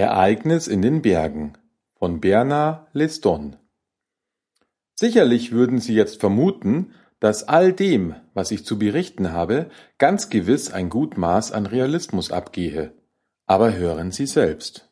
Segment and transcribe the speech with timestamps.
[0.00, 1.52] Ereignis in den Bergen
[1.98, 3.56] von Bernard Leston
[4.98, 10.72] Sicherlich würden Sie jetzt vermuten, dass all dem, was ich zu berichten habe, ganz gewiss
[10.72, 12.94] ein gut Maß an Realismus abgehe.
[13.46, 14.88] Aber hören Sie selbst.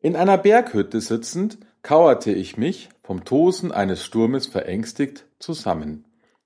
[0.00, 6.04] In einer Berghütte sitzend, kauerte ich mich, vom Tosen eines Sturmes verängstigt, zusammen.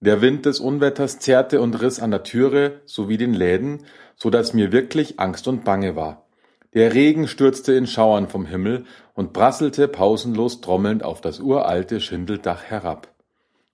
[0.00, 3.84] Der Wind des Unwetters zerrte und riss an der Türe sowie den Läden,
[4.16, 6.26] so dass mir wirklich Angst und Bange war.
[6.74, 8.84] Der Regen stürzte in Schauern vom Himmel
[9.14, 13.08] und prasselte pausenlos trommelnd auf das uralte Schindeldach herab.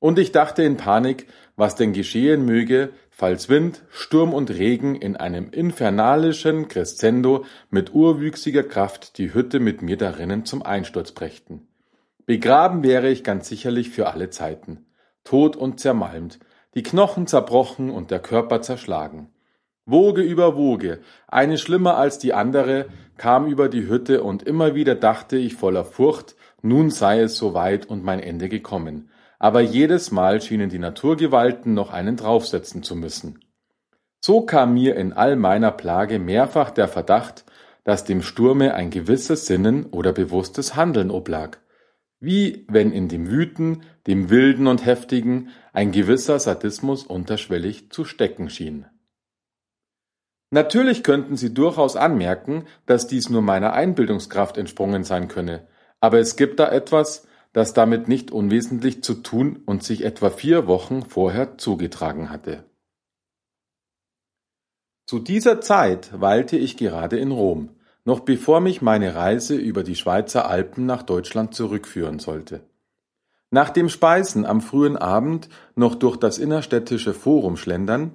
[0.01, 1.27] Und ich dachte in Panik,
[1.57, 8.63] was denn geschehen möge, falls Wind, Sturm und Regen in einem infernalischen Crescendo mit urwüchsiger
[8.63, 11.69] Kraft die Hütte mit mir darinnen zum Einsturz brächten.
[12.27, 14.87] Begraben wäre ich ganz sicherlich für alle Zeiten,
[15.25, 16.39] tot und zermalmt,
[16.75, 19.31] die Knochen zerbrochen und der Körper zerschlagen.
[19.91, 24.95] Woge über Woge, eine schlimmer als die andere, kam über die Hütte und immer wieder
[24.95, 29.09] dachte ich voller Furcht, nun sei es soweit und mein Ende gekommen.
[29.39, 33.41] Aber jedes Mal schienen die Naturgewalten noch einen draufsetzen zu müssen.
[34.21, 37.47] So kam mir in all meiner Plage mehrfach der Verdacht,
[37.85, 41.61] dass dem Sturme ein gewisses Sinnen oder bewusstes Handeln oblag.
[42.21, 48.51] Wie wenn in dem Wüten, dem Wilden und Heftigen ein gewisser Sadismus unterschwellig zu stecken
[48.51, 48.85] schien.
[50.51, 55.67] Natürlich könnten Sie durchaus anmerken, dass dies nur meiner Einbildungskraft entsprungen sein könne,
[56.01, 60.67] aber es gibt da etwas, das damit nicht unwesentlich zu tun und sich etwa vier
[60.67, 62.65] Wochen vorher zugetragen hatte.
[65.07, 67.71] Zu dieser Zeit weilte ich gerade in Rom,
[68.05, 72.61] noch bevor mich meine Reise über die Schweizer Alpen nach Deutschland zurückführen sollte.
[73.51, 78.13] Nach dem Speisen am frühen Abend noch durch das innerstädtische Forum schlendern,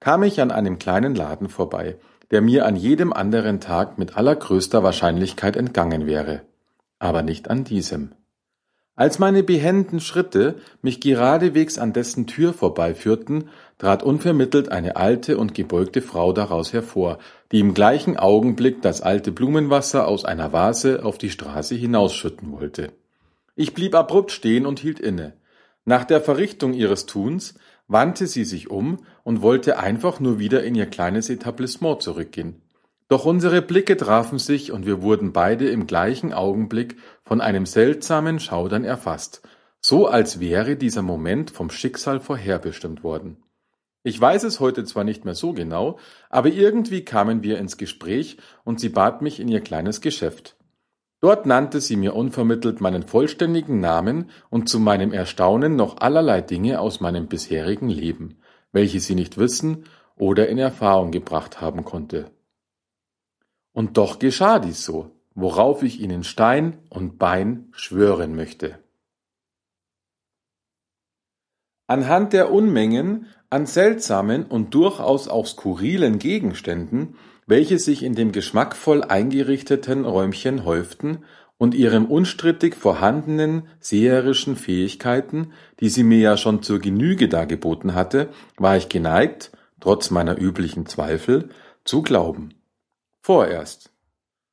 [0.00, 1.96] kam ich an einem kleinen Laden vorbei,
[2.30, 6.42] der mir an jedem anderen Tag mit allergrößter Wahrscheinlichkeit entgangen wäre,
[6.98, 8.12] aber nicht an diesem.
[8.98, 13.48] Als meine behenden Schritte mich geradewegs an dessen Tür vorbeiführten,
[13.78, 17.18] trat unvermittelt eine alte und gebeugte Frau daraus hervor,
[17.52, 22.90] die im gleichen Augenblick das alte Blumenwasser aus einer Vase auf die Straße hinausschütten wollte.
[23.54, 25.34] Ich blieb abrupt stehen und hielt inne.
[25.88, 27.54] Nach der Verrichtung ihres Tuns
[27.86, 32.60] wandte sie sich um und wollte einfach nur wieder in ihr kleines Etablissement zurückgehen.
[33.08, 38.38] Doch unsere Blicke trafen sich und wir wurden beide im gleichen Augenblick von einem seltsamen
[38.38, 39.40] Schaudern erfasst,
[39.80, 43.42] so als wäre dieser Moment vom Schicksal vorherbestimmt worden.
[44.02, 48.36] Ich weiß es heute zwar nicht mehr so genau, aber irgendwie kamen wir ins Gespräch
[48.62, 50.57] und sie bat mich in ihr kleines Geschäft.
[51.20, 56.80] Dort nannte sie mir unvermittelt meinen vollständigen Namen und zu meinem Erstaunen noch allerlei Dinge
[56.80, 58.38] aus meinem bisherigen Leben,
[58.70, 59.84] welche sie nicht wissen
[60.16, 62.30] oder in Erfahrung gebracht haben konnte.
[63.72, 68.78] Und doch geschah dies so, worauf ich ihnen Stein und Bein schwören möchte.
[71.88, 77.16] Anhand der Unmengen an seltsamen und durchaus auch skurrilen Gegenständen,
[77.48, 81.24] welche sich in dem geschmackvoll eingerichteten Räumchen häuften,
[81.58, 88.28] und ihren unstrittig vorhandenen seherischen Fähigkeiten, die sie mir ja schon zur Genüge dargeboten hatte,
[88.56, 89.50] war ich geneigt,
[89.80, 91.48] trotz meiner üblichen Zweifel,
[91.84, 92.54] zu glauben.
[93.22, 93.90] Vorerst.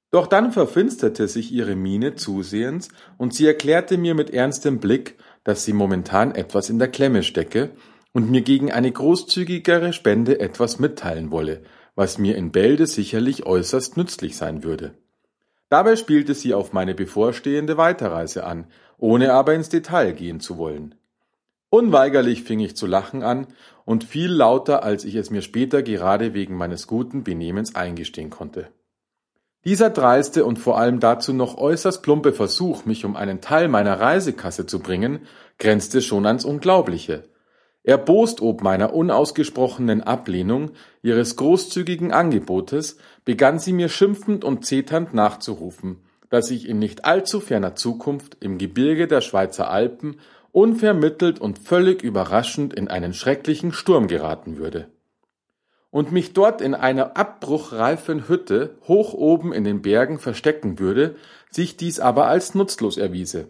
[0.09, 5.63] Doch dann verfinsterte sich ihre Miene zusehends, und sie erklärte mir mit ernstem Blick, dass
[5.63, 7.71] sie momentan etwas in der Klemme stecke
[8.13, 11.61] und mir gegen eine großzügigere Spende etwas mitteilen wolle,
[11.95, 14.93] was mir in Bälde sicherlich äußerst nützlich sein würde.
[15.69, 20.95] Dabei spielte sie auf meine bevorstehende Weiterreise an, ohne aber ins Detail gehen zu wollen.
[21.69, 23.47] Unweigerlich fing ich zu lachen an
[23.83, 28.69] und viel lauter, als ich es mir später gerade wegen meines guten Benehmens eingestehen konnte.
[29.65, 33.99] Dieser dreiste und vor allem dazu noch äußerst plumpe Versuch, mich um einen Teil meiner
[33.99, 35.21] Reisekasse zu bringen,
[35.57, 37.23] grenzte schon ans Unglaubliche.
[37.85, 40.71] Erbost ob meiner unausgesprochenen Ablehnung
[41.03, 45.97] ihres großzügigen Angebotes, begann sie mir schimpfend und zeternd nachzurufen,
[46.31, 50.17] dass ich in nicht allzu ferner Zukunft im Gebirge der Schweizer Alpen
[50.51, 54.87] unvermittelt und völlig überraschend in einen schrecklichen Sturm geraten würde.
[55.91, 61.17] Und mich dort in einer abbruchreifen Hütte hoch oben in den Bergen verstecken würde,
[61.51, 63.47] sich dies aber als nutzlos erwiese.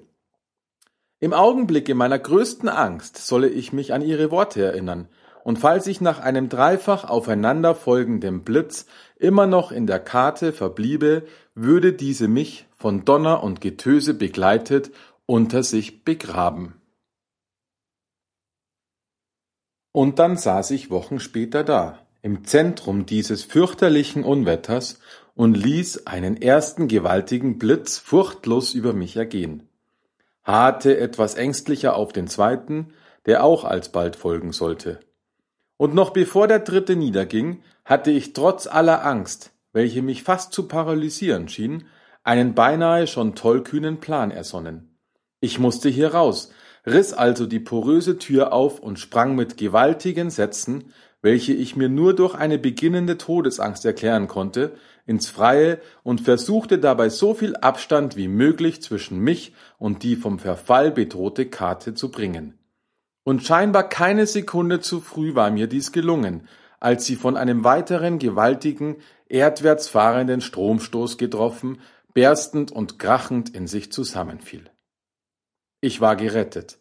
[1.20, 5.08] Im Augenblicke meiner größten Angst solle ich mich an ihre Worte erinnern,
[5.44, 11.28] und falls ich nach einem dreifach aufeinander folgenden Blitz immer noch in der Karte verbliebe,
[11.54, 14.92] würde diese mich, von Donner und Getöse begleitet,
[15.28, 16.82] unter sich begraben.
[19.92, 25.00] Und dann saß ich Wochen später da, im Zentrum dieses fürchterlichen Unwetters
[25.36, 29.70] und ließ einen ersten gewaltigen Blitz furchtlos über mich ergehen,
[30.46, 32.94] harrte etwas ängstlicher auf den zweiten,
[33.26, 35.00] der auch alsbald folgen sollte.
[35.78, 40.68] Und noch bevor der dritte niederging, hatte ich trotz aller Angst, welche mich fast zu
[40.68, 41.88] paralysieren schien,
[42.24, 44.98] einen beinahe schon tollkühnen Plan ersonnen.
[45.42, 46.52] Ich musste hier raus,
[46.86, 50.94] riss also die poröse Tür auf und sprang mit gewaltigen Sätzen,
[51.26, 54.76] welche ich mir nur durch eine beginnende Todesangst erklären konnte,
[55.08, 60.38] ins Freie und versuchte dabei so viel Abstand wie möglich zwischen mich und die vom
[60.38, 62.60] Verfall bedrohte Karte zu bringen.
[63.24, 66.48] Und scheinbar keine Sekunde zu früh war mir dies gelungen,
[66.80, 71.82] als sie von einem weiteren gewaltigen, erdwärts fahrenden Stromstoß getroffen,
[72.14, 74.70] berstend und krachend in sich zusammenfiel.
[75.82, 76.78] Ich war gerettet.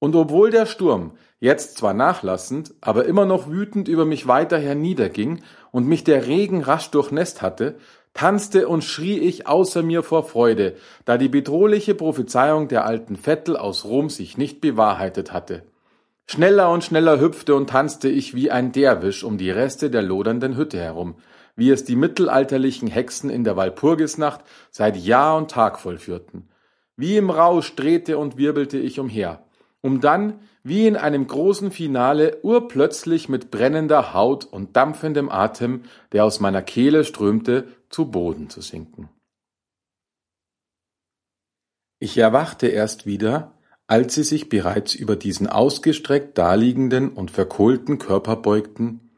[0.00, 5.42] Und obwohl der Sturm, jetzt zwar nachlassend, aber immer noch wütend über mich weiter herniederging
[5.70, 7.76] und mich der Regen rasch durchnässt hatte,
[8.14, 10.74] tanzte und schrie ich außer mir vor Freude,
[11.04, 15.62] da die bedrohliche Prophezeiung der alten Vettel aus Rom sich nicht bewahrheitet hatte.
[16.26, 20.56] Schneller und schneller hüpfte und tanzte ich wie ein Derwisch um die Reste der lodernden
[20.56, 21.16] Hütte herum,
[21.56, 26.48] wie es die mittelalterlichen Hexen in der Walpurgisnacht seit Jahr und Tag vollführten.
[26.96, 29.44] Wie im Rausch drehte und wirbelte ich umher,
[29.82, 36.24] um dann, wie in einem großen Finale, urplötzlich mit brennender Haut und dampfendem Atem, der
[36.24, 39.08] aus meiner Kehle strömte, zu Boden zu sinken.
[41.98, 48.36] Ich erwachte erst wieder, als sie sich bereits über diesen ausgestreckt daliegenden und verkohlten Körper
[48.36, 49.10] beugten,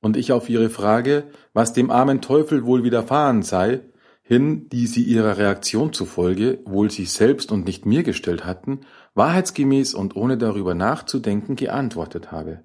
[0.00, 1.24] und ich auf ihre Frage,
[1.54, 3.80] was dem armen Teufel wohl widerfahren sei,
[4.26, 8.80] hin, die sie ihrer Reaktion zufolge wohl sich selbst und nicht mir gestellt hatten,
[9.12, 12.64] wahrheitsgemäß und ohne darüber nachzudenken geantwortet habe.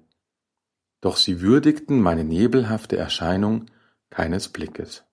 [1.02, 3.66] Doch sie würdigten meine nebelhafte Erscheinung
[4.08, 5.04] keines Blickes.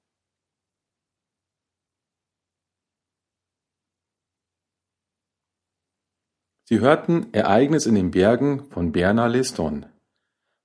[6.64, 9.86] Sie hörten Ereignis in den Bergen von Bernard Leston.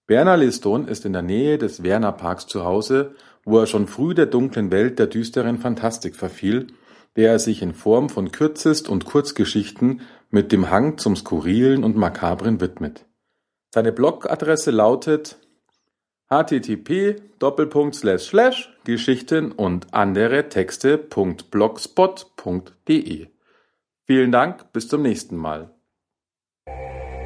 [0.07, 3.15] Bernard Leston ist in der Nähe des Werner Parks zu Hause
[3.45, 6.69] wo er schon früh der dunklen Welt der düsteren Phantastik verfiel,
[7.17, 11.97] der er sich in Form von Kürzest- und Kurzgeschichten mit dem Hang zum Skurrilen und
[11.97, 13.05] Makabren widmet.
[13.75, 15.39] Seine Blogadresse lautet
[16.31, 17.21] http
[18.85, 23.27] Geschichten und andere Texte.blogspot.de.
[24.07, 25.75] Vielen Dank, bis zum nächsten Mal.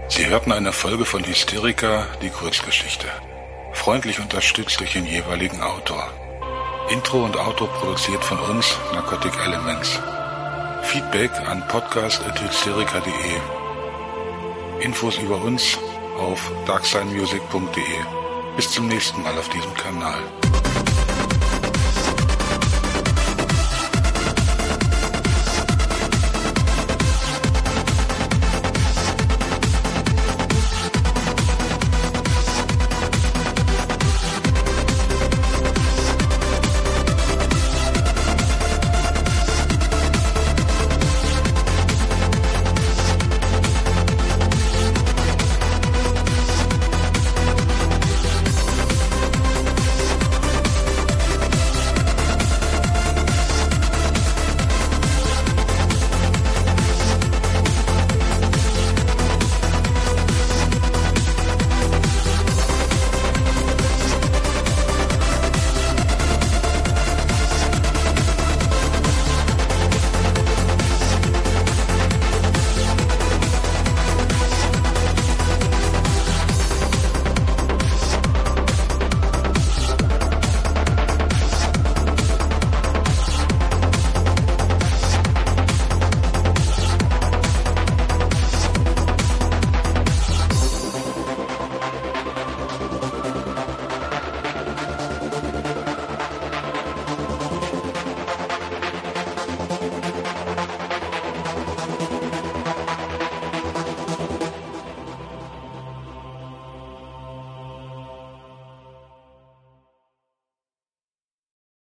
[0.09, 3.07] Sie hörten eine Folge von Hysterica, die Kurzgeschichte
[3.77, 6.11] freundlich unterstützt durch den jeweiligen Autor.
[6.91, 10.01] Intro und Outro produziert von uns, Narcotic Elements.
[10.83, 13.13] Feedback an podcast.hysterica.de.
[14.81, 15.79] Infos über uns
[16.19, 17.83] auf darksidemusic.de.
[18.57, 20.21] Bis zum nächsten Mal auf diesem Kanal.